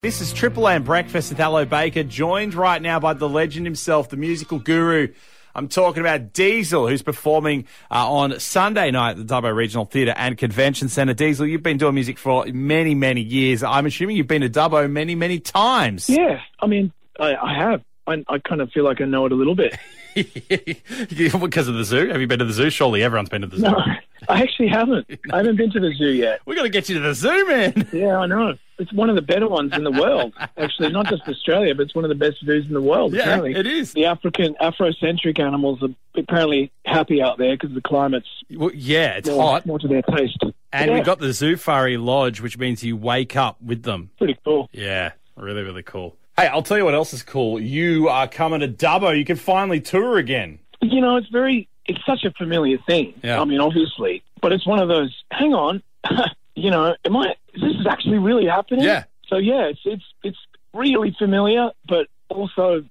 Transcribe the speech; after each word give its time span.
This 0.00 0.20
is 0.20 0.32
Triple 0.32 0.68
M 0.68 0.84
Breakfast 0.84 1.30
with 1.30 1.40
Hello 1.40 1.64
Baker, 1.64 2.04
joined 2.04 2.54
right 2.54 2.80
now 2.80 3.00
by 3.00 3.14
the 3.14 3.28
legend 3.28 3.66
himself, 3.66 4.08
the 4.08 4.16
musical 4.16 4.60
guru. 4.60 5.08
I'm 5.56 5.66
talking 5.66 6.00
about 6.00 6.32
Diesel, 6.32 6.86
who's 6.86 7.02
performing 7.02 7.64
uh, 7.90 8.08
on 8.08 8.38
Sunday 8.38 8.92
night 8.92 9.10
at 9.10 9.16
the 9.16 9.24
Dubbo 9.24 9.52
Regional 9.52 9.86
Theatre 9.86 10.14
and 10.16 10.38
Convention 10.38 10.88
Centre. 10.88 11.14
Diesel, 11.14 11.48
you've 11.48 11.64
been 11.64 11.78
doing 11.78 11.96
music 11.96 12.16
for 12.16 12.44
many, 12.46 12.94
many 12.94 13.22
years. 13.22 13.64
I'm 13.64 13.86
assuming 13.86 14.16
you've 14.16 14.28
been 14.28 14.42
to 14.42 14.48
Dubbo 14.48 14.88
many, 14.88 15.16
many 15.16 15.40
times. 15.40 16.08
Yeah, 16.08 16.42
I 16.60 16.68
mean, 16.68 16.92
I, 17.18 17.34
I 17.34 17.54
have. 17.54 17.82
I, 18.06 18.24
I 18.28 18.38
kind 18.38 18.60
of 18.60 18.70
feel 18.70 18.84
like 18.84 19.00
I 19.00 19.04
know 19.04 19.26
it 19.26 19.32
a 19.32 19.34
little 19.34 19.56
bit. 19.56 19.76
because 20.14 21.66
of 21.66 21.74
the 21.74 21.82
zoo? 21.84 22.06
Have 22.10 22.20
you 22.20 22.28
been 22.28 22.38
to 22.38 22.44
the 22.44 22.52
zoo? 22.52 22.70
Surely 22.70 23.02
everyone's 23.02 23.30
been 23.30 23.40
to 23.40 23.48
the 23.48 23.56
zoo. 23.56 23.62
No, 23.62 23.82
I 24.28 24.42
actually 24.42 24.68
haven't. 24.68 25.08
I 25.32 25.38
haven't 25.38 25.56
been 25.56 25.72
to 25.72 25.80
the 25.80 25.92
zoo 25.92 26.12
yet. 26.12 26.38
we 26.46 26.54
got 26.54 26.62
to 26.62 26.68
get 26.68 26.88
you 26.88 26.94
to 26.94 27.00
the 27.00 27.14
zoo, 27.14 27.46
man. 27.48 27.88
Yeah, 27.92 28.18
I 28.18 28.26
know. 28.26 28.54
It's 28.78 28.92
one 28.92 29.10
of 29.10 29.16
the 29.16 29.22
better 29.22 29.48
ones 29.48 29.72
in 29.74 29.82
the 29.84 29.90
world. 29.90 30.34
Actually, 30.56 30.90
not 30.92 31.06
just 31.08 31.22
Australia, 31.28 31.74
but 31.74 31.82
it's 31.82 31.94
one 31.94 32.04
of 32.04 32.08
the 32.08 32.14
best 32.14 32.38
zoos 32.44 32.66
in 32.66 32.74
the 32.74 32.80
world. 32.80 33.12
Yeah, 33.12 33.22
apparently. 33.22 33.54
it 33.56 33.66
is. 33.66 33.92
The 33.92 34.04
African 34.06 34.54
Afrocentric 34.60 35.38
animals 35.40 35.82
are 35.82 35.88
apparently 36.16 36.70
happy 36.84 37.20
out 37.20 37.38
there 37.38 37.56
because 37.56 37.74
the 37.74 37.80
climate's 37.82 38.28
Well, 38.50 38.70
yeah, 38.74 39.14
it's 39.16 39.28
more, 39.28 39.42
hot. 39.42 39.66
more 39.66 39.78
to 39.80 39.88
their 39.88 40.02
taste. 40.02 40.38
And 40.72 40.90
yeah, 40.90 40.94
we've 40.96 41.04
got 41.04 41.18
the 41.18 41.26
Zoofari 41.28 42.02
Lodge, 42.02 42.40
which 42.40 42.56
means 42.58 42.84
you 42.84 42.96
wake 42.96 43.34
up 43.36 43.60
with 43.60 43.82
them. 43.82 44.10
pretty 44.18 44.38
cool. 44.44 44.68
Yeah, 44.72 45.12
really, 45.36 45.62
really 45.62 45.82
cool. 45.82 46.14
Hey, 46.36 46.46
I'll 46.46 46.62
tell 46.62 46.78
you 46.78 46.84
what 46.84 46.94
else 46.94 47.12
is 47.12 47.22
cool. 47.24 47.58
You 47.60 48.08
are 48.08 48.28
coming 48.28 48.60
to 48.60 48.68
Dubbo. 48.68 49.18
You 49.18 49.24
can 49.24 49.36
finally 49.36 49.80
tour 49.80 50.18
again. 50.18 50.60
You 50.80 51.00
know, 51.00 51.16
it's 51.16 51.26
very, 51.30 51.68
it's 51.86 51.98
such 52.06 52.22
a 52.24 52.30
familiar 52.32 52.78
thing. 52.86 53.14
Yeah. 53.24 53.40
I 53.40 53.44
mean, 53.44 53.58
obviously, 53.60 54.22
but 54.40 54.52
it's 54.52 54.64
one 54.64 54.78
of 54.78 54.86
those. 54.88 55.12
Hang 55.32 55.52
on, 55.54 55.82
you 56.54 56.70
know, 56.70 56.94
am 57.04 57.16
I? 57.16 57.34
Is 57.80 57.86
actually 57.86 58.18
really 58.18 58.46
happening. 58.46 58.84
Yeah. 58.84 59.04
So 59.28 59.36
yeah, 59.36 59.66
it's 59.66 59.80
it's 59.84 60.04
it's 60.22 60.38
really 60.74 61.14
familiar, 61.18 61.70
but 61.86 62.06
also 62.28 62.84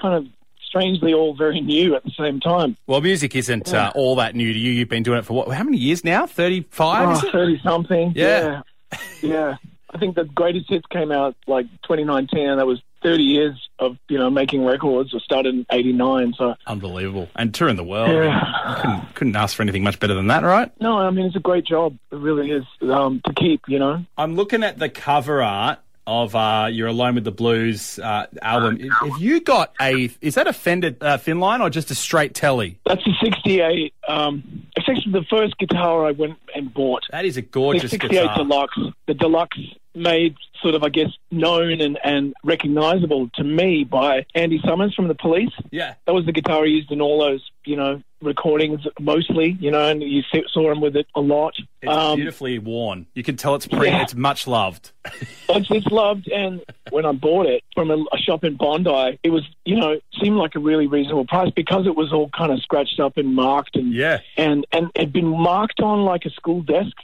kind 0.00 0.14
of 0.14 0.26
strangely 0.66 1.14
all 1.14 1.34
very 1.34 1.60
new 1.60 1.94
at 1.94 2.04
the 2.04 2.10
same 2.18 2.40
time. 2.40 2.76
Well, 2.86 3.00
music 3.00 3.36
isn't 3.36 3.72
uh, 3.72 3.92
all 3.94 4.16
that 4.16 4.34
new 4.34 4.52
to 4.52 4.58
you. 4.58 4.72
You've 4.72 4.88
been 4.88 5.04
doing 5.04 5.18
it 5.18 5.24
for 5.24 5.34
what? 5.34 5.48
How 5.54 5.62
many 5.62 5.78
years 5.78 6.04
now? 6.04 6.26
Thirty-five. 6.26 7.24
Oh, 7.24 7.30
30 7.30 7.60
something. 7.62 8.12
Yeah. 8.16 8.62
Yeah. 8.92 8.98
Yeah. 9.22 9.56
I 9.90 9.98
think 9.98 10.16
the 10.16 10.24
greatest 10.24 10.68
hits 10.68 10.86
came 10.90 11.12
out 11.12 11.36
like 11.46 11.66
2019, 11.84 12.48
and 12.48 12.58
that 12.58 12.66
was 12.66 12.82
30 13.04 13.22
years 13.22 13.68
of 13.78 13.96
you 14.08 14.18
know 14.18 14.30
making 14.30 14.64
records. 14.64 15.12
I 15.14 15.18
started 15.18 15.54
in 15.54 15.66
'89, 15.70 16.34
so 16.36 16.54
Unbelievable. 16.66 17.28
And 17.36 17.54
touring 17.54 17.76
the 17.76 17.84
world. 17.84 18.10
Yeah. 18.10 18.40
Couldn't, 18.80 19.14
couldn't 19.14 19.36
ask 19.36 19.54
for 19.56 19.62
anything 19.62 19.82
much 19.84 20.00
better 20.00 20.14
than 20.14 20.26
that, 20.28 20.42
right? 20.42 20.72
no, 20.80 20.98
I 20.98 21.10
mean 21.10 21.26
it's 21.26 21.36
a 21.36 21.40
great 21.40 21.64
job. 21.66 21.96
It 22.10 22.16
really 22.16 22.50
is 22.50 22.64
um, 22.82 23.20
to 23.26 23.32
keep. 23.34 23.60
You 23.68 23.78
know, 23.78 24.04
I'm 24.18 24.34
looking 24.34 24.64
at 24.64 24.78
the 24.78 24.88
cover 24.88 25.42
art 25.42 25.78
of 26.06 26.34
uh, 26.36 26.68
You're 26.70 26.88
Alone 26.88 27.14
with 27.14 27.24
the 27.24 27.30
Blues 27.32 27.98
uh, 27.98 28.26
album. 28.42 28.78
Have 28.78 29.18
you 29.18 29.40
got 29.40 29.72
a, 29.80 30.10
is 30.20 30.34
that 30.34 30.46
a 30.46 30.52
Fender 30.52 30.94
uh, 31.00 31.16
Thinline 31.16 31.60
or 31.60 31.70
just 31.70 31.90
a 31.90 31.94
straight 31.94 32.34
telly? 32.34 32.78
that's 32.86 33.06
a 33.06 33.10
'68. 33.22 33.94
Um, 34.08 34.66
it's 34.76 34.88
actually 34.88 35.12
the 35.12 35.24
first 35.30 35.56
guitar 35.58 36.06
I 36.06 36.10
went 36.10 36.38
and 36.54 36.72
bought. 36.72 37.04
That 37.10 37.24
is 37.24 37.36
a 37.36 37.40
The 37.40 37.46
gorgeous 37.46 37.90
68 37.90 38.10
guitar. 38.10 38.36
Deluxe. 38.36 38.78
The 39.06 39.14
Deluxe 39.14 39.58
made 39.94 40.36
sort 40.62 40.74
of, 40.74 40.82
I 40.82 40.88
guess, 40.88 41.10
known 41.30 41.80
and, 41.80 41.98
and 42.02 42.34
recognizable 42.42 43.30
to 43.34 43.44
me 43.44 43.84
by 43.84 44.24
Andy 44.34 44.60
Summers 44.66 44.94
from 44.94 45.08
the 45.08 45.14
Police. 45.14 45.52
Yeah. 45.70 45.94
that 46.06 46.12
was 46.14 46.24
the 46.26 46.32
guitar 46.32 46.64
he 46.64 46.72
used 46.72 46.90
in 46.90 47.00
all 47.00 47.20
those, 47.20 47.42
you 47.64 47.76
know, 47.76 48.02
recordings 48.22 48.80
mostly, 48.98 49.56
you 49.60 49.70
know, 49.70 49.86
and 49.86 50.02
you 50.02 50.22
saw 50.50 50.72
him 50.72 50.80
with 50.80 50.96
it 50.96 51.06
a 51.14 51.20
lot. 51.20 51.54
It's 51.82 51.92
Um, 51.92 52.16
beautifully 52.16 52.58
worn. 52.58 53.06
You 53.14 53.22
can 53.22 53.36
tell 53.36 53.54
it's 53.54 53.66
pre, 53.66 53.88
Yeah. 53.88 54.02
it's 54.02 54.14
much 54.14 54.46
loved. 54.46 54.92
it's, 55.50 55.70
it's 55.70 55.86
loved, 55.88 56.28
and 56.28 56.62
when 56.90 57.04
I 57.04 57.12
bought 57.12 57.46
it 57.46 57.62
from 57.74 57.90
a, 57.90 57.96
a 57.98 58.18
shop 58.18 58.42
in 58.44 58.56
Bondi, 58.56 59.18
it 59.22 59.30
was, 59.30 59.42
you 59.66 59.76
know, 59.76 60.00
seemed 60.22 60.36
like 60.36 60.54
a 60.54 60.58
really 60.60 60.86
reasonable 60.86 61.26
price 61.26 61.50
because 61.54 61.86
it 61.86 61.94
was 61.94 62.12
all 62.12 62.30
kind 62.30 62.50
of 62.50 62.60
scratched 62.62 62.98
up 63.00 63.18
and 63.18 63.34
marked, 63.34 63.76
and 63.76 63.92
Yeah. 63.92 64.20
and 64.38 64.66
and 64.72 64.90
had 64.96 65.12
been 65.12 65.26
marked 65.28 65.80
on 65.80 66.04
like 66.06 66.24
a 66.24 66.30
school 66.30 66.62
desk, 66.62 66.96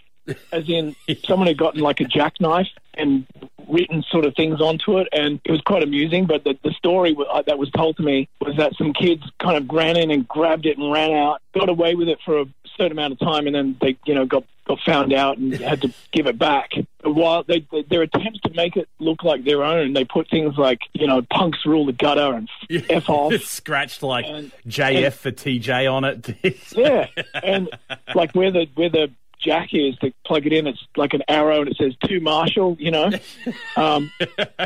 as 0.52 0.68
in 0.68 0.94
someone 1.26 1.48
had 1.48 1.58
gotten 1.58 1.80
like 1.80 2.00
a 2.00 2.04
jackknife 2.04 2.68
and 2.94 3.26
written 3.68 4.02
sort 4.10 4.24
of 4.24 4.34
things 4.34 4.60
onto 4.60 4.98
it, 4.98 5.08
and 5.12 5.41
it 5.44 5.50
was 5.52 5.60
quite 5.62 5.82
amusing. 5.82 6.26
But 6.26 6.44
the, 6.44 6.58
the 6.64 6.72
story 6.72 7.16
that 7.46 7.58
was 7.58 7.70
told 7.70 7.96
to 7.98 8.02
me 8.02 8.28
was 8.41 8.56
that 8.56 8.74
some 8.76 8.92
kids 8.92 9.22
kind 9.38 9.56
of 9.56 9.68
ran 9.74 9.96
in 9.96 10.10
and 10.10 10.26
grabbed 10.26 10.66
it 10.66 10.76
and 10.76 10.92
ran 10.92 11.12
out, 11.12 11.41
got 11.54 11.68
away 11.68 11.94
with 11.94 12.08
it 12.08 12.18
for 12.24 12.41
a 12.41 12.46
certain 12.76 12.92
amount 12.92 13.12
of 13.12 13.18
time, 13.20 13.46
and 13.46 13.54
then 13.54 13.76
they, 13.80 13.96
you 14.06 14.14
know, 14.14 14.26
got 14.26 14.44
got 14.66 14.78
found 14.86 15.12
out 15.12 15.36
and 15.38 15.54
had 15.54 15.82
to 15.82 15.92
give 16.12 16.26
it 16.26 16.38
back. 16.38 16.70
While 17.02 17.42
they, 17.44 17.66
they, 17.72 17.82
their 17.82 18.02
attempts 18.02 18.41
to 18.42 18.50
make 18.54 18.76
it 18.76 18.88
look 19.00 19.24
like 19.24 19.44
their 19.44 19.64
own, 19.64 19.94
they 19.94 20.04
put 20.04 20.28
things 20.30 20.56
like, 20.58 20.80
you 20.92 21.06
know, 21.06 21.22
punks 21.22 21.64
rule 21.64 21.86
the 21.86 21.92
gutter 21.92 22.34
and 22.34 22.48
f 22.91 23.08
off. 23.08 23.34
Scratched 23.42 24.02
like 24.02 24.26
And- 24.26 24.52
JF 24.68 25.14
for 25.14 25.32
TJ 25.32 25.91
on 25.92 26.04
it. 26.04 26.36
Yeah, 26.76 27.06
and 27.42 27.68
like 28.14 28.32
where 28.32 28.50
the 28.50 28.66
where 28.74 28.91
the 28.91 29.10
jack 29.43 29.71
is 29.73 29.97
to 29.99 30.12
plug 30.27 30.47
it 30.47 30.53
in, 30.53 30.67
it's 30.67 30.78
like 30.97 31.15
an 31.15 31.23
arrow 31.28 31.61
and 31.61 31.71
it 31.71 31.77
says 31.77 31.95
to 32.05 32.21
Marshall. 32.21 32.77
You 32.78 32.91
know, 32.91 33.11
um, 33.77 34.11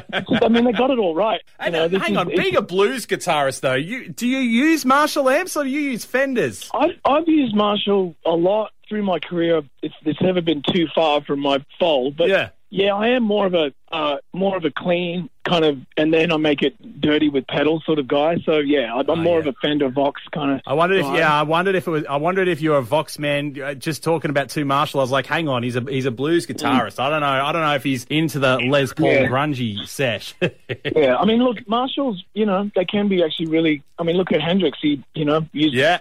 I 0.03 0.49
mean 0.49 0.65
they 0.65 0.73
got 0.73 0.91
it 0.91 0.99
all 0.99 1.15
right. 1.15 1.41
You 1.65 1.71
know, 1.71 1.89
hang 1.89 2.13
is- 2.13 2.17
on, 2.19 2.29
being 2.29 2.57
a 2.57 2.63
blues 2.63 3.07
guitarist 3.07 3.61
though, 3.61 3.75
you 3.75 4.09
do 4.09 4.27
you 4.27 4.39
use 4.39 4.85
Marshall 4.85 5.29
amps 5.31 5.57
or 5.57 5.65
do 5.65 5.71
you 5.71 5.81
use 5.81 6.05
Fenders? 6.05 6.71
I've, 6.75 6.91
I've 7.05 7.29
used 7.29 7.55
Marshall 7.55 8.15
a 8.27 8.31
lot 8.33 8.73
through 8.89 9.03
my 9.03 9.19
career. 9.19 9.63
It's 9.83 9.95
it's 10.05 10.21
never 10.21 10.41
been 10.41 10.63
too 10.73 10.87
far 10.95 11.23
from 11.25 11.41
my 11.41 11.65
fold, 11.79 12.17
but 12.17 12.29
Yeah. 12.29 12.51
yeah, 12.71 12.95
I 12.95 13.09
am 13.09 13.23
more 13.23 13.47
of 13.47 13.55
a 13.55 13.73
uh, 13.95 14.17
more 14.33 14.57
of 14.57 14.65
a 14.65 14.71
clean 14.71 15.31
kind 15.45 15.65
of, 15.65 15.79
and 15.99 16.13
then 16.13 16.33
I 16.33 16.39
make 16.39 16.63
it 16.63 16.75
dirty 17.03 17.29
with 17.29 17.47
pedals 17.47 17.85
sort 17.85 17.99
of 17.99 18.09
guy. 18.09 18.39
So 18.47 18.59
yeah, 18.59 18.95
I'm 18.95 19.05
Oh, 19.09 19.15
more 19.15 19.35
yeah. 19.35 19.41
of 19.41 19.47
a 19.49 19.53
Fender 19.61 19.89
Vox 19.91 20.21
kind 20.33 20.53
of. 20.53 20.61
I 20.67 20.73
wondered 20.73 21.01
if 21.01 21.07
yeah, 21.15 21.33
I 21.33 21.43
wondered 21.43 21.75
if 21.75 21.87
it 21.87 21.91
was 21.91 22.05
I 22.07 22.17
wondered 22.17 22.49
if 22.49 22.61
you're 22.63 22.79
a 22.79 22.83
Vox 22.83 23.19
man 23.19 23.61
uh, 23.63 23.75
just 23.75 24.03
talking 24.03 24.31
about 24.31 24.49
two 24.49 24.65
Marshall. 24.65 25.01
I 25.01 25.03
was 25.03 25.11
like, 25.11 25.27
hang 25.27 25.49
on, 25.49 25.63
he's 25.63 25.77
a 25.77 25.81
he's 25.83 26.07
a 26.07 26.11
blues 26.11 26.47
guitarist. 26.47 26.99
I 26.99 27.11
don't 27.11 27.21
know. 27.21 27.27
I 27.27 27.53
don't 27.53 27.61
know 27.63 27.75
if 27.75 27.85
he's 27.85 28.05
into 28.07 28.39
the 28.39 28.57
Les 28.59 28.93
Paul 28.95 29.13
Yeah. 29.13 29.27
grungy 29.29 29.87
sesh. 29.87 30.35
Yeah, 30.97 31.17
I 31.17 31.25
mean, 31.25 31.43
look, 31.43 31.67
Marshalls, 31.69 32.23
you 32.35 32.47
know, 32.47 32.71
they 32.75 32.85
can 32.85 33.09
be 33.09 33.23
actually 33.23 33.47
really. 33.47 33.83
I 33.99 34.03
mean, 34.03 34.17
look 34.17 34.33
at 34.33 34.41
Hendrix. 34.41 34.79
He, 34.83 35.03
you 35.15 35.25
know, 35.25 35.47
used 35.53 35.75
Yeah. 35.75 35.99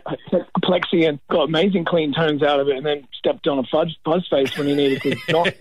plexi 0.62 1.08
and 1.08 1.20
got 1.30 1.44
amazing 1.44 1.86
clean 1.86 2.14
tones 2.14 2.42
out 2.44 2.60
of 2.60 2.68
it, 2.70 2.78
and 2.78 2.86
then 2.86 3.08
stepped 3.14 3.48
on 3.48 3.60
a 3.60 3.64
fudge 3.64 3.98
fuzz 4.06 4.28
face 4.30 4.56
when 4.58 4.68
he 4.68 4.75
needed 4.75 5.02
to 5.02 5.16
not 5.30 5.54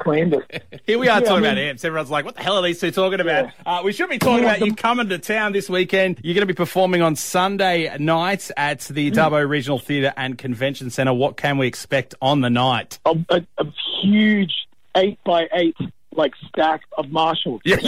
cleaned 0.00 0.34
it. 0.34 0.64
Here 0.86 0.98
we 0.98 1.08
are 1.08 1.20
Yeah, 1.20 1.26
talking 1.28 1.44
I 1.44 1.48
about 1.50 1.56
mean- 1.56 1.68
Everyone's 1.84 2.10
like, 2.10 2.24
what 2.24 2.34
the 2.34 2.42
hell 2.42 2.56
are 2.56 2.62
these 2.62 2.80
two 2.80 2.90
talking 2.90 3.20
about? 3.20 3.50
Uh, 3.64 3.82
we 3.84 3.92
should 3.92 4.08
be 4.08 4.18
talking 4.18 4.44
about 4.44 4.60
you 4.64 4.74
coming 4.74 5.08
to 5.08 5.18
town 5.18 5.52
this 5.52 5.68
weekend. 5.68 6.20
You're 6.22 6.34
going 6.34 6.46
to 6.46 6.52
be 6.52 6.56
performing 6.56 7.02
on 7.02 7.16
Sunday 7.16 7.96
night 7.98 8.50
at 8.56 8.80
the 8.80 9.10
Hmm. 9.10 9.14
Dubbo 9.16 9.48
Regional 9.48 9.78
Theatre 9.78 10.12
and 10.16 10.36
Convention 10.38 10.90
Centre. 10.90 11.12
What 11.14 11.36
can 11.36 11.58
we 11.58 11.66
expect 11.66 12.14
on 12.20 12.40
the 12.40 12.50
night? 12.50 12.98
A, 13.04 13.14
a, 13.30 13.46
a 13.58 13.64
huge 14.02 14.52
eight 14.96 15.18
by 15.24 15.48
eight 15.52 15.76
like 16.16 16.34
stack 16.48 16.82
of 16.96 17.10
Marshalls. 17.10 17.60
Yeah, 17.66 17.78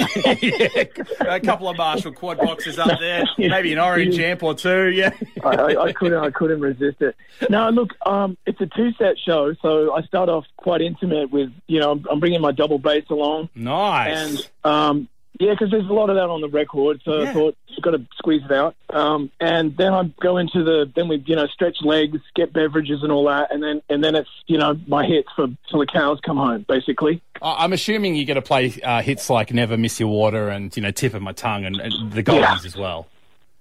yeah. 0.42 0.84
a 1.20 1.40
couple 1.40 1.68
of 1.68 1.76
Marshall 1.76 2.12
quad 2.12 2.38
boxes 2.38 2.78
up 2.78 2.98
there, 2.98 3.24
maybe 3.38 3.72
an 3.72 3.78
orange 3.78 4.18
amp 4.18 4.42
or 4.42 4.54
two. 4.54 4.88
Yeah, 4.90 5.10
I, 5.42 5.76
I, 5.76 5.92
couldn't. 5.92 6.18
I 6.18 6.30
couldn't 6.30 6.60
resist 6.60 7.00
it. 7.00 7.16
No, 7.48 7.68
look, 7.70 7.90
um, 8.04 8.36
it's 8.46 8.60
a 8.60 8.66
two-set 8.66 9.18
show, 9.18 9.54
so 9.62 9.94
I 9.94 10.02
start 10.02 10.28
off 10.28 10.44
quite 10.56 10.80
intimate 10.80 11.30
with, 11.30 11.50
you 11.66 11.80
know, 11.80 11.92
I'm, 11.92 12.06
I'm 12.10 12.20
bringing 12.20 12.40
my 12.40 12.52
double 12.52 12.78
bass 12.78 13.04
along, 13.10 13.48
nice. 13.54 14.16
and 14.16 14.50
um, 14.64 15.08
yeah, 15.38 15.52
because 15.52 15.70
there's 15.70 15.88
a 15.88 15.92
lot 15.92 16.10
of 16.10 16.16
that 16.16 16.28
on 16.28 16.40
the 16.40 16.48
record, 16.48 17.00
so 17.04 17.22
Yeah. 17.22 17.30
I 17.30 17.32
thought 17.32 17.56
I've 17.76 17.82
got 17.82 17.90
to 17.92 18.04
squeeze 18.16 18.42
it 18.44 18.52
out. 18.52 18.74
Um, 18.90 19.30
and 19.40 19.76
then 19.76 19.92
I 19.94 20.04
go 20.20 20.36
into 20.36 20.64
the, 20.64 20.90
then 20.96 21.08
we, 21.08 21.22
you 21.26 21.36
know, 21.36 21.46
stretch 21.46 21.76
legs, 21.82 22.18
get 22.34 22.52
beverages 22.52 23.02
and 23.02 23.12
all 23.12 23.24
that, 23.26 23.52
and 23.52 23.62
then 23.62 23.82
and 23.88 24.02
then 24.02 24.14
it's, 24.16 24.28
you 24.46 24.58
know, 24.58 24.78
my 24.86 25.04
hits 25.04 25.28
for 25.36 25.46
till 25.70 25.78
the 25.80 25.86
cows 25.86 26.18
come 26.24 26.36
home, 26.36 26.64
basically. 26.68 27.22
I'm 27.40 27.72
assuming 27.72 28.16
you're 28.16 28.26
going 28.26 28.34
to 28.34 28.42
play 28.42 28.74
uh, 28.82 29.00
hits 29.02 29.30
like 29.30 29.52
"Never 29.52 29.76
Miss 29.76 30.00
Your 30.00 30.08
Water" 30.08 30.48
and 30.48 30.76
you 30.76 30.82
know 30.82 30.90
"Tip 30.90 31.14
of 31.14 31.22
My 31.22 31.32
Tongue" 31.32 31.64
and, 31.64 31.76
and 31.80 32.12
the 32.12 32.22
Goldies 32.22 32.66
as 32.66 32.76
well. 32.76 33.06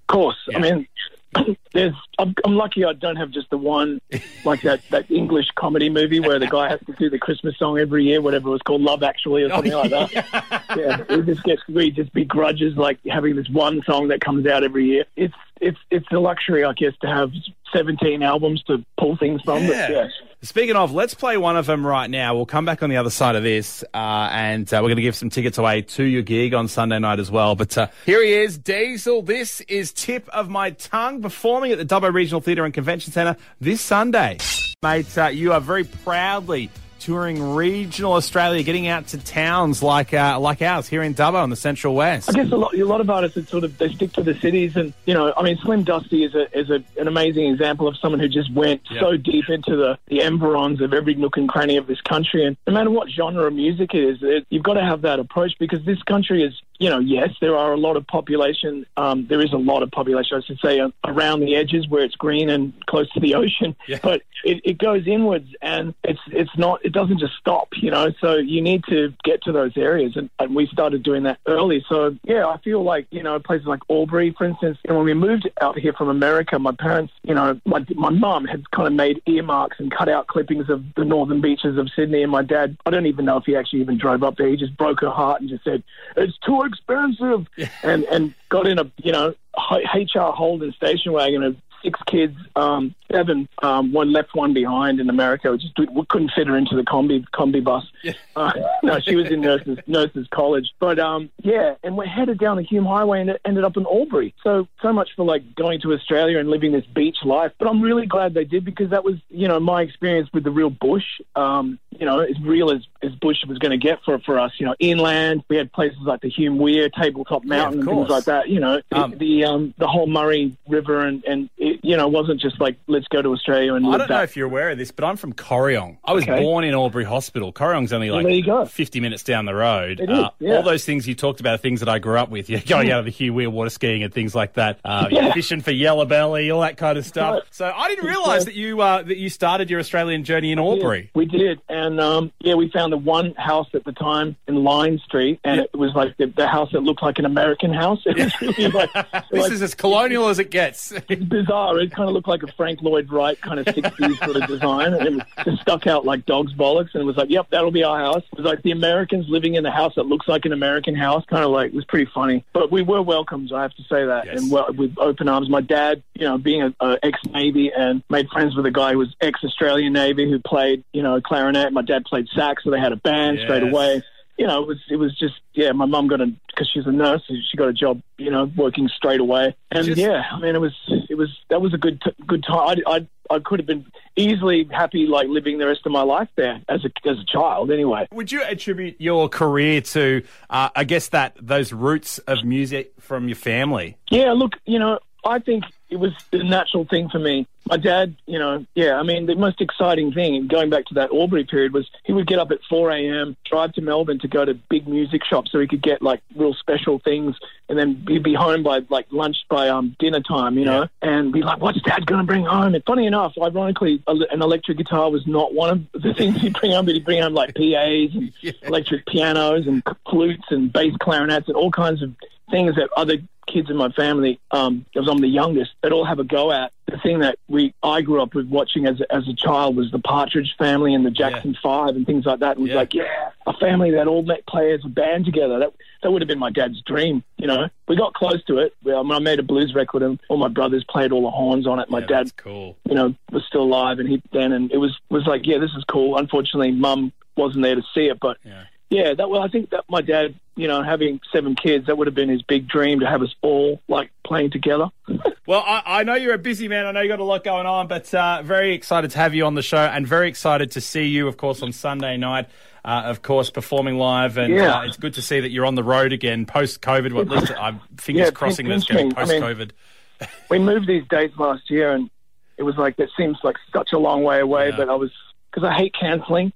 Of 0.09 0.13
course, 0.13 0.37
Yeah. 0.49 0.57
I 0.57 0.61
mean, 0.61 0.87
there's. 1.73 1.93
I'm, 2.19 2.33
I'm 2.43 2.55
lucky 2.55 2.85
I 2.85 2.93
don't 2.93 3.15
have 3.15 3.31
just 3.31 3.49
the 3.49 3.57
one, 3.57 4.01
like 4.43 4.61
that 4.61 4.81
that 4.89 5.09
English 5.11 5.47
comedy 5.55 5.89
movie 5.89 6.19
where 6.19 6.39
the 6.39 6.47
guy 6.47 6.69
has 6.69 6.79
to 6.87 6.93
do 6.93 7.09
the 7.09 7.19
Christmas 7.19 7.57
song 7.57 7.77
every 7.79 8.05
year, 8.05 8.21
whatever 8.21 8.49
it 8.49 8.51
was 8.51 8.61
called, 8.61 8.81
Love 8.81 9.03
Actually 9.03 9.43
or 9.43 9.49
something 9.49 9.73
oh, 9.73 9.81
like 9.81 9.91
that. 9.91 10.63
yeah, 10.77 11.03
it 11.09 11.25
just 11.25 11.43
gets 11.43 11.67
we 11.67 11.91
just 11.91 12.13
begrudges 12.13 12.75
like 12.77 12.99
having 13.05 13.35
this 13.35 13.49
one 13.49 13.81
song 13.83 14.07
that 14.09 14.21
comes 14.21 14.47
out 14.47 14.63
every 14.63 14.85
year. 14.85 15.05
It's 15.15 15.35
it's 15.61 15.79
it's 15.91 16.07
a 16.11 16.19
luxury, 16.19 16.63
I 16.63 16.73
guess, 16.73 16.93
to 17.01 17.07
have 17.07 17.31
17 17.73 18.23
albums 18.23 18.63
to 18.63 18.83
pull 18.97 19.17
things 19.17 19.41
from. 19.41 19.63
Yeah. 19.63 19.67
But 19.67 19.91
yeah, 19.91 20.07
Speaking 20.43 20.75
of, 20.75 20.91
let's 20.91 21.15
play 21.15 21.35
one 21.35 21.57
of 21.57 21.65
them 21.65 21.85
right 21.85 22.07
now. 22.07 22.35
We'll 22.35 22.45
come 22.45 22.63
back 22.63 22.83
on 22.83 22.91
the 22.91 22.97
other 22.97 23.09
side 23.09 23.35
of 23.35 23.41
this, 23.41 23.83
uh, 23.91 24.29
and 24.31 24.71
uh, 24.71 24.77
we're 24.77 24.89
going 24.89 24.97
to 24.97 25.01
give 25.01 25.15
some 25.15 25.31
tickets 25.31 25.57
away 25.57 25.81
to 25.81 26.03
your 26.03 26.21
gig 26.21 26.53
on 26.53 26.67
Sunday 26.67 26.99
night 26.99 27.19
as 27.19 27.31
well. 27.31 27.55
But 27.55 27.75
uh, 27.75 27.87
here 28.05 28.23
he 28.23 28.33
is, 28.33 28.55
Diesel. 28.55 29.23
This 29.23 29.61
is 29.61 29.91
Tip 29.91 30.29
of 30.29 30.47
My 30.47 30.69
Tongue 30.71 31.23
performing 31.23 31.71
at 31.71 31.79
the 31.79 31.85
Dubbo 31.85 32.13
Regional 32.13 32.39
Theatre 32.39 32.65
and 32.65 32.73
Convention 32.73 33.11
Centre 33.11 33.35
this 33.59 33.81
Sunday. 33.81 34.37
Mate, 34.83 35.17
uh, 35.17 35.25
you 35.25 35.53
are 35.53 35.59
very 35.59 35.85
proudly 35.85 36.69
touring 36.99 37.41
regional 37.55 38.13
Australia, 38.13 38.63
getting 38.63 38.87
out 38.87 39.07
to 39.07 39.17
towns 39.17 39.81
like 39.83 40.13
uh, 40.13 40.39
like 40.39 40.61
ours 40.61 40.87
here 40.87 41.03
in 41.03 41.13
Dubbo 41.15 41.43
in 41.43 41.49
the 41.49 41.55
Central 41.55 41.95
West. 41.95 42.29
I 42.29 42.33
guess 42.33 42.51
a 42.51 42.55
lot, 42.57 42.73
a 42.73 42.85
lot 42.85 43.01
of 43.01 43.09
artists 43.09 43.35
that 43.35 43.47
sort 43.49 43.63
of 43.63 43.77
they 43.77 43.93
stick 43.93 44.13
to 44.13 44.23
the 44.23 44.33
cities, 44.35 44.75
and 44.75 44.93
you 45.05 45.13
know, 45.13 45.33
I 45.35 45.43
mean, 45.43 45.57
Slim 45.57 45.83
Dusty 45.83 46.23
is 46.23 46.35
a 46.35 46.57
is 46.57 46.69
a, 46.69 46.83
an 46.99 47.07
amazing 47.07 47.47
example 47.53 47.87
of 47.87 47.97
someone 47.97 48.19
who 48.19 48.27
just 48.27 48.51
went 48.53 48.81
Yeah. 48.89 49.01
so 49.01 49.17
deep 49.17 49.49
into 49.49 49.75
the 49.75 49.97
the 50.07 50.21
environs 50.21 50.81
of 50.81 50.93
every 50.93 51.15
nook 51.15 51.37
and 51.37 51.47
cranny 51.47 51.77
of 51.77 51.87
this 51.87 52.01
country, 52.01 52.45
and 52.45 52.57
no 52.67 52.73
matter 52.73 52.89
what 52.89 53.09
genre 53.09 53.45
of 53.47 53.53
music 53.53 53.93
it 53.93 54.03
is, 54.03 54.17
it, 54.21 54.45
you've 54.49 54.63
got 54.63 54.73
to 54.75 54.83
have 54.83 55.01
that 55.01 55.19
approach 55.19 55.53
because 55.59 55.83
this 55.85 56.01
country 56.03 56.43
is, 56.43 56.53
you 56.79 56.89
know, 56.89 56.99
yes, 56.99 57.29
there 57.41 57.55
are 57.55 57.73
a 57.73 57.77
lot 57.77 57.97
of 57.97 58.05
population, 58.07 58.85
um, 58.97 59.25
there 59.27 59.41
is 59.41 59.53
a 59.53 59.57
lot 59.57 59.83
of 59.83 59.91
population, 59.91 60.37
I 60.37 60.41
should 60.45 60.59
say, 60.59 60.79
uh, 60.79 60.89
around 61.05 61.39
the 61.39 61.55
edges 61.55 61.87
where 61.87 62.03
it's 62.03 62.15
green 62.15 62.49
and 62.49 62.73
close 62.85 63.09
to 63.13 63.19
the 63.19 63.35
ocean, 63.35 63.75
Yeah. 63.87 63.99
but 64.03 64.21
it, 64.43 64.61
it 64.63 64.77
goes 64.77 65.07
inwards 65.07 65.47
and 65.61 65.93
it's 66.03 66.19
it's 66.27 66.55
not 66.57 66.83
it 66.85 66.93
doesn't 66.93 67.19
just 67.19 67.33
stop 67.39 67.69
you 67.77 67.89
know 67.89 68.11
so 68.21 68.35
you 68.35 68.61
need 68.61 68.83
to 68.85 69.13
get 69.23 69.41
to 69.43 69.51
those 69.51 69.75
areas. 69.75 70.15
And, 70.15 70.29
and 70.39 70.55
we 70.55 70.67
started 70.67 71.03
doing 71.03 71.23
that 71.23 71.39
early. 71.47 71.83
So 71.89 72.15
yeah 72.23 72.45
i 72.47 72.57
feel 72.57 72.83
like 72.83 73.07
you 73.09 73.23
know 73.23 73.39
places 73.39 73.65
like 73.67 73.79
albury 73.89 74.33
for 74.37 74.45
instance 74.45 74.77
you 74.83 74.89
know, 74.89 74.97
when 74.97 75.05
we 75.05 75.13
moved 75.13 75.49
out 75.61 75.77
here 75.77 75.93
from 75.93 76.09
america 76.09 76.59
my 76.59 76.71
parents 76.71 77.13
you 77.23 77.33
know 77.33 77.59
my, 77.65 77.83
my 77.95 78.09
mum 78.09 78.45
had 78.45 78.69
kind 78.71 78.87
of 78.87 78.93
made 78.93 79.21
earmarks 79.25 79.79
and 79.79 79.91
cut 79.91 80.07
out 80.09 80.27
clippings 80.27 80.69
of 80.69 80.83
the 80.95 81.03
northern 81.05 81.41
beaches 81.41 81.77
of 81.77 81.89
sydney. 81.95 82.21
And 82.23 82.31
my 82.31 82.43
dad 82.43 82.77
i 82.85 82.89
don't 82.91 83.07
even 83.07 83.25
know 83.25 83.37
if 83.37 83.45
he 83.45 83.55
actually 83.55 83.81
even 83.81 83.97
drove 83.97 84.23
up 84.23 84.37
there. 84.37 84.47
He 84.47 84.55
just 84.57 84.77
broke 84.77 85.01
her 85.01 85.09
heart 85.09 85.41
and 85.41 85.49
just 85.49 85.63
said 85.63 85.83
it's 86.15 86.37
too 86.39 86.61
expensive 86.67 87.47
and 87.83 88.03
and 88.05 88.33
got 88.49 88.67
in 88.67 88.79
a 88.79 88.91
you 88.97 89.11
know 89.11 89.33
hr 89.71 90.19
holden 90.19 90.71
station 90.73 91.13
wagon 91.13 91.43
of 91.43 91.55
six 91.83 91.99
kids, 92.05 92.35
um, 92.55 92.93
seven, 93.11 93.47
um, 93.61 93.93
one 93.93 94.11
left, 94.11 94.35
one 94.35 94.53
behind 94.53 94.99
in 94.99 95.09
America. 95.09 95.51
We 95.51 95.57
just 95.57 95.77
we 95.77 96.05
couldn't 96.09 96.31
fit 96.35 96.47
her 96.47 96.57
into 96.57 96.75
the 96.75 96.83
Kombi 96.83 97.25
Kombi 97.33 97.63
bus. 97.63 97.85
Uh, 98.35 98.51
no, 98.83 98.99
she 98.99 99.15
was 99.15 99.31
in 99.31 99.41
nurses 99.41 99.79
nurses 99.87 100.27
college. 100.29 100.71
But 100.79 100.99
um, 100.99 101.31
yeah, 101.41 101.73
and 101.83 101.97
we're 101.97 102.05
headed 102.05 102.37
down 102.37 102.57
the 102.57 102.63
Hume 102.63 102.85
Highway 102.85 103.19
and 103.19 103.31
it 103.31 103.41
ended 103.45 103.63
up 103.63 103.77
in 103.77 103.85
Albury. 103.87 104.35
So 104.43 104.67
so 104.79 104.93
much 104.93 105.09
for 105.15 105.25
like 105.25 105.55
going 105.55 105.81
to 105.81 105.93
Australia 105.93 106.37
and 106.37 106.47
living 106.47 106.71
this 106.71 106.85
beach 106.85 107.17
life. 107.25 107.51
But 107.57 107.67
I'm 107.67 107.81
really 107.81 108.05
glad 108.05 108.35
they 108.35 108.43
did 108.43 108.63
because 108.63 108.91
that 108.91 109.03
was 109.03 109.15
you 109.31 109.47
know 109.47 109.59
my 109.59 109.81
experience 109.81 110.29
with 110.33 110.43
the 110.43 110.51
real 110.51 110.69
bush. 110.69 111.05
Um, 111.35 111.79
you 111.99 112.05
know, 112.05 112.19
as 112.19 112.39
real 112.41 112.71
as, 112.71 112.81
as 113.01 113.11
bush 113.15 113.37
was 113.47 113.57
going 113.57 113.71
to 113.71 113.77
get 113.77 113.99
for 114.03 114.19
for 114.19 114.39
us. 114.39 114.51
You 114.57 114.65
know, 114.65 114.75
inland 114.79 115.43
we 115.49 115.57
had 115.57 115.71
places 115.71 115.99
like 116.01 116.21
the 116.21 116.29
Hume 116.29 116.57
Weir, 116.57 116.89
Tabletop 116.89 117.43
Mountain, 117.43 117.79
and 117.81 117.89
things 117.89 118.09
like 118.09 118.25
that. 118.25 118.49
You 118.49 118.59
know, 118.59 118.81
the 118.89 118.97
Um, 118.97 119.17
the, 119.17 119.45
um, 119.45 119.73
the 119.77 119.87
whole 119.87 120.07
Murray 120.07 120.57
River 120.67 121.01
and 121.01 121.23
and 121.25 121.49
it, 121.57 121.76
you 121.87 121.95
know 121.97 122.07
it 122.07 122.11
wasn't 122.11 122.39
just 122.41 122.59
like 122.59 122.77
let's 122.87 123.07
go 123.07 123.21
to 123.21 123.29
Australia 123.33 123.73
and 123.75 123.85
I 123.87 123.97
don't 123.97 124.09
know 124.09 124.17
that. 124.17 124.23
if 124.25 124.35
you're 124.35 124.45
aware 124.47 124.69
of 124.71 124.77
this, 124.77 124.91
but 124.91 125.05
I'm 125.05 125.15
from 125.17 125.33
Corryong. 125.33 125.97
I 126.03 126.13
was 126.13 126.23
Okay. 126.27 126.41
born 126.41 126.63
in 126.63 126.73
Albury 126.73 127.05
Hospital. 127.05 127.53
Corryong's 127.53 127.93
only 127.93 128.11
like 128.11 128.45
go. 128.45 128.65
50 128.65 128.99
minutes 128.99 129.23
down 129.23 129.45
the 129.45 129.55
road. 129.55 129.99
It 129.99 130.09
is, 130.09 130.17
Uh, 130.19 130.29
yeah. 130.39 130.55
All 130.57 130.63
those 130.63 130.83
things 130.85 131.07
you 131.07 131.15
talked 131.15 131.39
about 131.39 131.55
are 131.55 131.57
things 131.57 131.79
that 131.79 131.89
I 131.89 131.99
grew 131.99 132.17
up 132.17 132.29
with. 132.29 132.49
Yeah, 132.57 132.59
going 132.59 132.91
out 132.91 132.99
of 132.99 133.05
the 133.05 133.11
Hume 133.11 133.35
Weir 133.35 133.49
water 133.49 133.69
skiing 133.69 134.03
and 134.03 134.13
things 134.13 134.35
like 134.35 134.53
that. 134.53 134.79
Uh, 134.85 135.07
Yeah. 135.11 135.33
Fishing 135.33 135.61
for 135.61 135.71
yellow 135.71 136.05
belly, 136.05 136.51
all 136.51 136.61
that 136.61 136.77
kind 136.77 136.97
of 136.97 137.05
stuff. 137.05 137.33
right. 137.33 137.43
So 137.51 137.71
I 137.75 137.87
didn't 137.87 138.05
realise 138.05 138.45
that 138.45 138.53
you 138.55 138.81
uh, 138.81 139.01
that 139.03 139.17
you 139.17 139.29
started 139.29 139.69
your 139.69 139.79
Australian 139.79 140.23
journey 140.23 140.51
in 140.51 140.59
Albury. 140.59 141.09
We 141.15 141.25
did, 141.25 141.59
and 141.69 141.99
um, 142.01 142.31
yeah, 142.39 142.55
we 142.55 142.69
found 142.69 142.91
the 142.93 142.97
one 142.97 143.33
house 143.35 143.67
at 143.73 143.83
the 143.85 143.91
time 143.93 144.35
in 144.47 144.63
Line 144.63 144.99
Street, 144.99 145.39
and 145.43 145.61
it 145.61 145.73
was 145.75 145.93
like 145.95 146.15
the, 146.17 146.25
the 146.27 146.47
house 146.47 146.69
that 146.73 146.81
looked 146.81 147.01
like 147.03 147.17
an 147.19 147.25
American 147.25 147.73
house. 147.73 147.99
It 148.05 148.17
was 148.17 148.41
really 148.41 148.67
like, 148.71 148.91
This 149.31 149.41
like 149.43 149.51
is 149.51 149.61
as 149.61 149.75
colonial 149.75 150.27
as 150.29 150.39
it 150.39 150.49
gets. 150.51 150.93
bizarre. 151.07 151.76
It 151.79 151.91
kind 151.91 152.07
of 152.09 152.13
looked 152.13 152.27
like 152.27 152.43
a 152.43 152.51
Frank 152.53 152.81
Lloyd 152.81 153.11
Wright 153.11 153.39
kind 153.41 153.59
of 153.59 153.65
60s 153.65 154.17
sort 154.25 154.35
of 154.37 154.47
design, 154.47 154.93
and 154.93 155.07
it 155.07 155.13
was 155.13 155.23
just 155.45 155.61
stuck 155.61 155.87
out 155.87 156.05
like 156.05 156.25
dog's 156.25 156.53
bollocks. 156.53 156.93
And 156.93 157.01
it 157.01 157.05
was 157.05 157.17
like, 157.17 157.29
yep, 157.29 157.47
that'll 157.51 157.71
be 157.71 157.83
our 157.83 157.99
house. 157.99 158.23
It 158.31 158.37
was 158.37 158.45
like 158.45 158.61
the 158.63 158.71
Americans 158.71 159.25
living 159.29 159.55
in 159.55 159.65
a 159.65 159.71
house 159.71 159.93
that 159.95 160.05
looks 160.05 160.27
like 160.27 160.45
an 160.45 160.53
American 160.53 160.95
house. 160.95 161.23
Kind 161.25 161.43
of 161.43 161.51
like 161.51 161.67
it 161.67 161.75
was 161.75 161.85
pretty 161.85 162.09
funny, 162.13 162.45
but 162.53 162.71
we 162.71 162.81
were 162.81 163.01
welcomed. 163.01 163.51
I 163.53 163.61
have 163.61 163.73
to 163.75 163.83
say 163.83 164.05
that, 164.05 164.25
Yes. 164.25 164.41
and 164.41 164.51
well, 164.51 164.71
with 164.73 164.95
open 164.97 165.27
arms. 165.29 165.49
My 165.49 165.61
dad, 165.61 166.03
you 166.15 166.25
know, 166.25 166.37
being 166.37 166.61
a, 166.63 166.73
a 166.79 166.97
ex 167.03 167.19
Navy 167.31 167.71
and 167.75 168.03
made 168.09 168.27
friends 168.29 168.55
with 168.55 168.65
a 168.65 168.71
guy 168.71 168.91
who 168.93 168.99
was 168.99 169.15
ex 169.21 169.43
Australian 169.43 169.93
Navy 169.93 170.29
who 170.29 170.39
played, 170.39 170.83
you 170.93 171.03
know, 171.03 171.19
clarinet. 171.21 171.73
My 171.73 171.81
dad 171.81 172.05
played 172.05 172.27
sax, 172.35 172.63
so 172.63 172.71
they 172.71 172.79
had 172.79 172.91
a 172.91 172.97
band 172.97 173.39
straight 173.43 173.63
away 173.63 174.03
you 174.37 174.45
know, 174.45 174.61
it 174.61 174.67
was 174.67 174.77
it 174.89 174.95
was 174.97 175.17
just 175.17 175.35
yeah. 175.53 175.71
My 175.71 175.85
mum 175.85 176.07
got 176.07 176.21
a 176.21 176.27
because 176.47 176.69
she's 176.71 176.85
a 176.85 176.91
nurse. 176.91 177.23
She 177.27 177.57
got 177.57 177.69
a 177.69 177.73
job, 177.73 178.01
you 178.17 178.29
know, 178.31 178.51
working 178.55 178.87
straight 178.95 179.19
away. 179.19 179.55
And 179.71 179.85
Just- 179.85 179.97
yeah, 179.99 180.23
I 180.31 180.39
mean, 180.39 180.55
it 180.55 180.61
was 180.61 180.73
it 181.09 181.15
was 181.17 181.29
that 181.49 181.61
was 181.61 181.73
a 181.73 181.77
good 181.77 182.01
t- 182.01 182.11
good 182.25 182.43
time. 182.43 182.77
I, 182.87 182.97
I 182.97 183.07
I 183.35 183.39
could 183.39 183.59
have 183.59 183.65
been 183.67 183.85
easily 184.15 184.67
happy 184.71 185.05
like 185.07 185.27
living 185.27 185.57
the 185.57 185.67
rest 185.67 185.81
of 185.85 185.91
my 185.91 186.03
life 186.03 186.29
there 186.35 186.61
as 186.69 186.85
a 186.85 187.09
as 187.09 187.17
a 187.19 187.25
child. 187.25 187.71
Anyway, 187.71 188.07
Would 188.11 188.31
you 188.31 188.43
attribute 188.43 188.95
your 188.99 189.27
career 189.27 189.81
to, 189.81 190.23
uh, 190.49 190.69
I 190.75 190.83
guess, 190.83 191.09
that 191.09 191.35
those 191.41 191.73
roots 191.73 192.19
of 192.19 192.43
music 192.45 192.93
from 192.99 193.27
your 193.27 193.35
family? 193.35 193.97
yeah. 194.11 194.31
Look, 194.33 194.53
you 194.65 194.79
know, 194.79 194.99
I 195.25 195.39
think 195.39 195.63
it 195.89 195.97
was 195.97 196.11
the 196.31 196.43
natural 196.43 196.85
thing 196.85 197.09
for 197.09 197.19
me. 197.19 197.47
My 197.69 197.77
dad, 197.77 198.15
you 198.25 198.39
know, 198.39 198.65
yeah, 198.75 198.95
I 198.95 199.03
mean, 199.03 199.25
the 199.25 199.35
most 199.35 199.61
exciting 199.61 200.13
thing, 200.13 200.47
going 200.47 200.69
back 200.69 200.85
to 200.85 200.93
that 200.95 201.11
Albury 201.11 201.45
period, 201.45 201.73
was 201.73 201.89
he 202.03 202.13
would 202.13 202.27
get 202.27 202.39
up 202.39 202.51
at 202.51 202.59
4 202.69 202.91
a.m., 202.91 203.35
drive 203.45 203.73
to 203.73 203.81
Melbourne 203.81 204.19
to 204.19 204.27
go 204.27 204.43
to 204.43 204.53
big 204.53 204.87
music 204.87 205.23
shops 205.23 205.51
so 205.51 205.59
he 205.59 205.67
could 205.67 205.81
get 205.81 206.01
like 206.01 206.21
real 206.35 206.53
special 206.53 206.99
things, 206.99 207.35
and 207.69 207.77
then 207.77 208.03
he'd 208.07 208.23
be 208.23 208.33
home 208.33 208.63
by 208.63 208.81
like 208.89 209.07
lunch 209.11 209.37
by 209.49 209.69
um, 209.69 209.95
dinner 209.99 210.21
time, 210.21 210.57
you 210.57 210.65
know, 210.65 210.87
and 211.01 211.31
be 211.31 211.41
like, 211.41 211.59
what's 211.59 211.81
dad 211.81 212.05
going 212.05 212.19
to 212.19 212.27
bring 212.27 212.45
home? 212.45 212.75
And 212.75 212.83
funny 212.85 213.05
enough, 213.05 213.33
ironically, 213.41 214.01
an 214.07 214.41
electric 214.41 214.77
guitar 214.77 215.09
was 215.09 215.25
not 215.25 215.53
one 215.53 215.87
of 215.93 216.01
the 216.01 216.13
things 216.17 216.41
he'd 216.41 216.59
bring 216.59 216.71
home, 216.71 216.85
but 216.85 216.95
he'd 216.95 217.05
bring 217.05 217.21
home 217.21 217.33
like 217.33 217.55
PAs 217.55 218.13
and 218.13 218.31
electric 218.63 219.05
pianos 219.05 219.67
and 219.67 219.83
flutes 220.09 220.45
and 220.49 220.71
bass 220.71 220.93
clarinets 220.99 221.47
and 221.47 221.55
all 221.55 221.71
kinds 221.71 222.01
of 222.01 222.13
things 222.49 222.75
that 222.75 222.89
other 222.95 223.17
kids 223.47 223.69
in 223.69 223.77
my 223.77 223.89
family, 223.89 224.39
um, 224.51 224.85
because 224.93 225.07
I'm 225.09 225.19
the 225.19 225.27
youngest, 225.27 225.71
they'd 225.81 225.91
all 225.91 226.05
have 226.05 226.19
a 226.19 226.23
go 226.23 226.51
at. 226.51 226.71
The 226.85 226.97
thing 226.99 227.19
that 227.19 227.37
we 227.47 227.73
I 227.83 228.01
grew 228.01 228.21
up 228.21 228.33
with 228.35 228.47
watching 228.47 228.85
as 228.85 229.01
as 229.09 229.27
a 229.27 229.33
child 229.33 229.75
was 229.75 229.91
the 229.91 229.99
Partridge 229.99 230.53
Family 230.57 230.93
and 230.93 231.05
the 231.05 231.11
Jackson 231.11 231.57
Five 231.61 231.95
and 231.95 232.05
things 232.05 232.25
like 232.25 232.39
that. 232.39 232.57
And 232.57 232.59
it 232.59 232.61
was 232.63 232.69
Yeah. 232.71 232.75
like, 232.77 232.93
yeah, 232.93 233.29
a 233.45 233.53
family 233.53 233.91
that 233.91 234.07
all 234.07 234.21
met 234.23 234.45
play 234.47 234.73
as 234.73 234.81
a 234.85 234.89
band 234.89 235.25
together. 235.25 235.59
That 235.59 235.73
that 236.03 236.11
would 236.11 236.21
have 236.21 236.27
been 236.29 236.39
my 236.39 236.51
dad's 236.51 236.81
dream. 236.83 237.23
You 237.37 237.47
know, 237.47 237.67
we 237.87 237.95
got 237.95 238.13
close 238.13 238.43
to 238.45 238.59
it. 238.59 238.73
We- 238.83 238.93
I, 238.93 239.01
mean, 239.01 239.11
I 239.11 239.19
made 239.19 239.39
a 239.39 239.43
blues 239.43 239.73
record, 239.75 240.03
and 240.03 240.19
all 240.29 240.37
my 240.37 240.47
brothers 240.47 240.83
played 240.89 241.11
all 241.11 241.23
the 241.23 241.31
horns 241.31 241.65
on 241.67 241.79
it. 241.79 241.89
My 241.89 241.99
Yeah, 241.99 242.05
dad 242.07 242.37
cool. 242.37 242.77
you 242.87 242.95
know, 242.95 243.13
was 243.31 243.43
still 243.45 243.63
alive, 243.63 243.99
and 243.99 244.07
he 244.07 244.21
then 244.31 244.51
and 244.53 244.71
it 244.71 244.77
was 244.77 244.97
was 245.09 245.25
like, 245.25 245.45
yeah, 245.45 245.57
this 245.57 245.71
is 245.77 245.83
cool. 245.89 246.17
Unfortunately, 246.17 246.71
mum 246.71 247.11
wasn't 247.35 247.63
there 247.63 247.75
to 247.75 247.83
see 247.93 248.07
it, 248.07 248.19
but 248.21 248.37
Yeah. 248.45 248.63
yeah, 248.89 249.13
that 249.13 249.29
well, 249.29 249.41
I 249.41 249.47
think 249.49 249.71
that 249.71 249.83
my 249.89 250.01
dad, 250.01 250.35
you 250.57 250.67
know, 250.67 250.83
having 250.83 251.21
seven 251.31 251.55
kids, 251.55 251.85
that 251.87 251.97
would 251.97 252.07
have 252.07 252.15
been 252.15 252.29
his 252.29 252.41
big 252.41 252.67
dream 252.67 252.99
to 252.99 253.05
have 253.07 253.21
us 253.21 253.33
all 253.41 253.81
like 253.87 254.11
playing 254.25 254.51
together. 254.51 254.87
Well, 255.47 255.63
I, 255.65 255.81
I 255.85 256.03
know 256.03 256.15
you're 256.15 256.33
a 256.33 256.37
busy 256.37 256.67
man. 256.67 256.85
I 256.85 256.91
know 256.91 256.99
you 256.99 257.07
got 257.07 257.21
a 257.21 257.23
lot 257.23 257.41
going 257.45 257.65
on, 257.65 257.87
but 257.87 258.13
uh, 258.13 258.41
very 258.43 258.73
excited 258.73 259.11
to 259.11 259.17
have 259.17 259.33
you 259.33 259.45
on 259.45 259.55
the 259.55 259.61
show, 259.61 259.77
and 259.77 260.05
very 260.05 260.27
excited 260.27 260.71
to 260.71 260.81
see 260.81 261.05
you, 261.05 261.29
of 261.29 261.37
course, 261.37 261.61
on 261.61 261.71
Sunday 261.71 262.17
night. 262.17 262.49
Uh, 262.83 263.03
of 263.05 263.21
course, 263.21 263.49
performing 263.49 263.95
live, 263.95 264.35
and 264.37 264.53
Yeah. 264.53 264.79
uh, 264.79 264.83
it's 264.83 264.97
good 264.97 265.13
to 265.13 265.21
see 265.21 265.39
that 265.39 265.49
you're 265.49 265.65
on 265.65 265.75
the 265.75 265.85
road 265.85 266.11
again 266.11 266.45
post 266.45 266.81
COVID. 266.81 267.13
Well, 267.13 267.21
at 267.21 267.29
least 267.29 267.53
I'm 267.57 267.79
fingers 267.97 268.25
Yeah, 268.25 268.31
crossing 268.31 268.67
that's 268.67 268.83
going 268.83 269.07
me. 269.07 269.13
I 269.15 269.19
post 269.21 269.31
mean- 269.31 269.41
COVID. 269.41 269.71
we 270.49 270.59
moved 270.59 270.85
these 270.85 271.05
dates 271.09 271.37
last 271.37 271.69
year, 271.69 271.93
and 271.93 272.09
it 272.57 272.63
was 272.63 272.75
like 272.75 272.97
that 272.97 273.07
seems 273.15 273.37
like 273.41 273.55
such 273.71 273.93
a 273.93 273.97
long 273.97 274.23
way 274.23 274.41
away, 274.41 274.67
Yeah. 274.71 274.75
but 274.75 274.89
I 274.89 274.95
was 274.95 275.11
because 275.49 275.65
I 275.65 275.73
hate 275.77 275.95
canceling. 275.97 276.51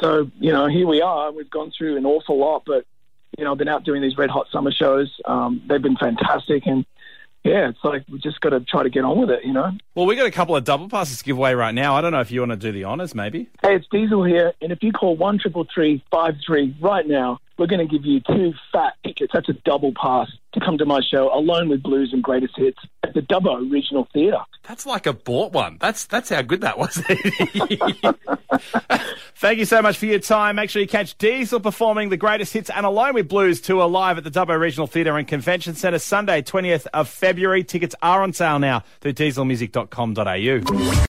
So 0.00 0.30
you 0.40 0.50
know, 0.50 0.66
here 0.66 0.86
we 0.86 1.02
are. 1.02 1.30
We've 1.30 1.50
gone 1.50 1.72
through 1.76 1.98
an 1.98 2.06
awful 2.06 2.38
lot, 2.38 2.62
but 2.64 2.86
you 3.38 3.44
know, 3.44 3.52
I've 3.52 3.58
been 3.58 3.68
out 3.68 3.84
doing 3.84 4.02
these 4.02 4.16
red 4.16 4.30
hot 4.30 4.46
summer 4.52 4.72
shows. 4.72 5.10
Um, 5.24 5.62
they've 5.68 5.82
been 5.82 5.96
fantastic, 5.96 6.66
and 6.66 6.84
yeah, 7.44 7.68
it's 7.68 7.78
like 7.82 8.04
we 8.10 8.18
just 8.18 8.40
got 8.40 8.50
to 8.50 8.60
try 8.60 8.82
to 8.82 8.90
get 8.90 9.04
on 9.04 9.18
with 9.18 9.30
it. 9.30 9.44
You 9.44 9.52
know. 9.52 9.70
Well, 9.94 10.06
we 10.06 10.16
got 10.16 10.26
a 10.26 10.30
couple 10.30 10.56
of 10.56 10.64
double 10.64 10.88
passes 10.88 11.18
to 11.18 11.24
give 11.24 11.36
away 11.36 11.54
right 11.54 11.74
now. 11.74 11.96
I 11.96 12.00
don't 12.00 12.12
know 12.12 12.20
if 12.20 12.30
you 12.30 12.40
want 12.40 12.52
to 12.52 12.56
do 12.56 12.72
the 12.72 12.84
honors, 12.84 13.14
maybe. 13.14 13.48
Hey, 13.62 13.76
it's 13.76 13.86
Diesel 13.90 14.24
here, 14.24 14.52
and 14.60 14.72
if 14.72 14.82
you 14.82 14.92
call 14.92 15.16
one 15.16 15.38
triple 15.38 15.66
three 15.72 16.04
five 16.10 16.34
three 16.44 16.76
right 16.80 17.06
now, 17.06 17.38
we're 17.60 17.66
going 17.66 17.86
to 17.86 17.98
give 17.98 18.06
you 18.06 18.20
two 18.20 18.54
fat 18.72 18.94
tickets. 19.04 19.32
That's 19.34 19.50
a 19.50 19.52
double 19.52 19.92
pass 19.92 20.28
to 20.54 20.60
come 20.60 20.78
to 20.78 20.86
my 20.86 21.02
show, 21.02 21.32
alone 21.32 21.68
with 21.68 21.82
blues 21.82 22.10
and 22.14 22.22
greatest 22.22 22.56
hits 22.56 22.78
at 23.02 23.12
the 23.12 23.20
Dubbo 23.20 23.70
Regional 23.70 24.08
Theatre. 24.14 24.40
That's 24.66 24.86
like 24.86 25.06
a 25.06 25.12
bought 25.12 25.52
one. 25.52 25.76
That's 25.78 26.06
that's 26.06 26.30
how 26.30 26.40
good 26.40 26.62
that 26.62 26.78
was. 26.78 26.96
Thank 29.36 29.58
you 29.58 29.66
so 29.66 29.82
much 29.82 29.98
for 29.98 30.06
your 30.06 30.20
time. 30.20 30.56
Make 30.56 30.70
sure 30.70 30.80
you 30.80 30.88
catch 30.88 31.18
Diesel 31.18 31.60
performing 31.60 32.08
the 32.08 32.16
greatest 32.16 32.54
hits 32.54 32.70
and 32.70 32.86
Alone 32.86 33.12
with 33.12 33.28
Blues 33.28 33.60
tour 33.60 33.86
live 33.86 34.16
at 34.16 34.24
the 34.24 34.30
Dubbo 34.30 34.58
Regional 34.58 34.86
Theatre 34.86 35.18
and 35.18 35.28
Convention 35.28 35.74
Centre 35.74 35.98
Sunday, 35.98 36.40
20th 36.40 36.86
of 36.94 37.10
February. 37.10 37.62
Tickets 37.62 37.94
are 38.00 38.22
on 38.22 38.32
sale 38.32 38.58
now 38.58 38.82
through 39.00 39.12
dieselmusic.com.au. 39.12 41.06